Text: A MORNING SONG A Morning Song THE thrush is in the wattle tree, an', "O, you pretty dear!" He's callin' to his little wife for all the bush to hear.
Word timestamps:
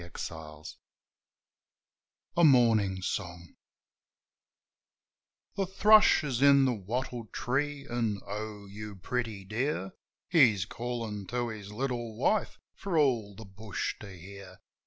A 0.01 0.03
MORNING 0.03 0.23
SONG 0.23 0.73
A 2.37 2.43
Morning 2.43 3.01
Song 3.03 3.55
THE 5.55 5.67
thrush 5.67 6.23
is 6.23 6.41
in 6.41 6.65
the 6.65 6.73
wattle 6.73 7.25
tree, 7.27 7.85
an', 7.87 8.19
"O, 8.25 8.65
you 8.65 8.95
pretty 8.95 9.45
dear!" 9.45 9.91
He's 10.27 10.65
callin' 10.65 11.27
to 11.27 11.49
his 11.49 11.71
little 11.71 12.17
wife 12.17 12.57
for 12.73 12.97
all 12.97 13.35
the 13.35 13.45
bush 13.45 13.93
to 13.99 14.09
hear. 14.11 14.57